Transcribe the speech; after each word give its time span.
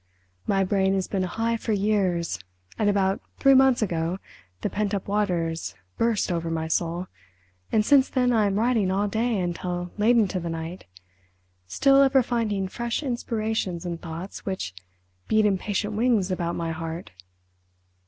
My 0.47 0.63
brain 0.63 0.95
has 0.95 1.07
been 1.07 1.23
a 1.23 1.27
hive 1.27 1.59
for 1.61 1.73
years, 1.73 2.39
and 2.79 2.89
about 2.89 3.21
three 3.37 3.53
months 3.53 3.83
ago 3.83 4.17
the 4.61 4.69
pent 4.71 4.95
up 4.95 5.07
waters 5.07 5.75
burst 5.95 6.31
over 6.31 6.49
my 6.49 6.67
soul, 6.67 7.05
and 7.71 7.85
since 7.85 8.09
then 8.09 8.33
I 8.33 8.47
am 8.47 8.55
writing 8.57 8.89
all 8.89 9.07
day 9.07 9.37
until 9.37 9.91
late 9.99 10.17
into 10.17 10.39
the 10.39 10.49
night, 10.49 10.85
still 11.67 12.01
ever 12.01 12.23
finding 12.23 12.67
fresh 12.67 13.03
inspirations 13.03 13.85
and 13.85 14.01
thoughts 14.01 14.43
which 14.43 14.73
beat 15.27 15.45
impatient 15.45 15.93
wings 15.93 16.31
about 16.31 16.55
my 16.55 16.71
heart." 16.71 17.11